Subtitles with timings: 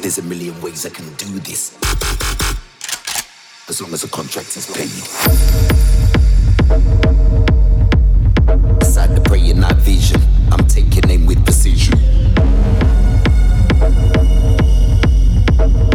[0.00, 1.76] There's a million ways I can do this.
[3.68, 4.88] As long as the contract is paid.
[8.82, 10.22] Side the prey in our vision.
[10.50, 11.98] I'm taking aim with precision.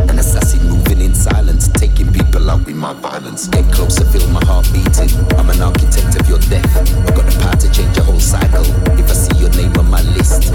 [0.07, 3.47] An assassin moving in silence, taking people out with my violence.
[3.47, 5.09] Get closer, feel my heart beating.
[5.35, 6.77] I'm an architect of your death.
[6.77, 8.65] I've got the power to change your whole cycle.
[8.99, 10.53] If I see your name on my list.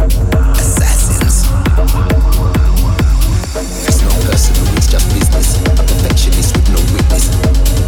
[0.00, 1.42] Assassins.
[3.82, 7.87] There's no person who is just business, a perfectionist with no weakness.